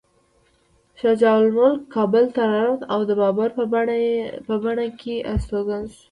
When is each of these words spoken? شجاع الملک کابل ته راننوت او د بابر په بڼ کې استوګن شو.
شجاع 1.01 1.35
الملک 1.43 1.79
کابل 1.95 2.25
ته 2.35 2.41
راننوت 2.49 2.81
او 2.93 2.99
د 3.09 3.11
بابر 3.21 3.49
په 4.47 4.53
بڼ 4.63 4.77
کې 4.99 5.15
استوګن 5.31 5.81
شو. 5.93 5.99